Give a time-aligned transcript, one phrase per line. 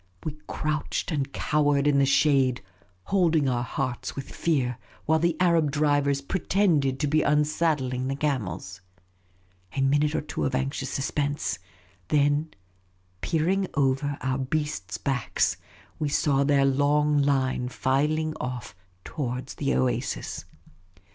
[0.23, 2.63] We crouched and cowered in the shade,
[3.03, 8.81] holding our hearts with fear, while the Arab drivers pretended to be unsaddling the camels.
[9.77, 11.59] A minute or two of anxious suspense;
[12.07, 12.49] then,
[13.21, 15.57] peer ing over our beasts' backs,
[15.99, 18.75] we saw their long line filing off
[19.05, 20.45] towards the oasis.